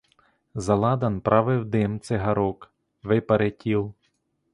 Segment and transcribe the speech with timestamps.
[0.55, 2.71] За ладан правив дим цигарок,
[3.03, 3.93] випари тіл.